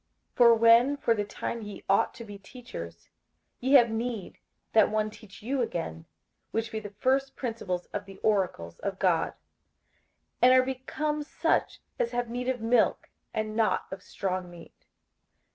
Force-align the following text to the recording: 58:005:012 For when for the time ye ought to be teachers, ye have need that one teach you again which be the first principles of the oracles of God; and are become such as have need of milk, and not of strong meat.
58:005:012 0.31 0.37
For 0.37 0.55
when 0.55 0.97
for 0.97 1.13
the 1.13 1.23
time 1.23 1.61
ye 1.61 1.83
ought 1.87 2.15
to 2.15 2.23
be 2.23 2.39
teachers, 2.39 3.11
ye 3.59 3.73
have 3.73 3.91
need 3.91 4.39
that 4.73 4.89
one 4.89 5.11
teach 5.11 5.43
you 5.43 5.61
again 5.61 6.05
which 6.49 6.71
be 6.71 6.79
the 6.79 6.89
first 6.97 7.35
principles 7.35 7.85
of 7.93 8.05
the 8.05 8.17
oracles 8.23 8.79
of 8.79 8.97
God; 8.97 9.35
and 10.41 10.53
are 10.53 10.65
become 10.65 11.21
such 11.21 11.81
as 11.99 12.13
have 12.13 12.31
need 12.31 12.49
of 12.49 12.61
milk, 12.61 13.11
and 13.31 13.55
not 13.55 13.85
of 13.91 14.01
strong 14.01 14.49
meat. 14.49 14.87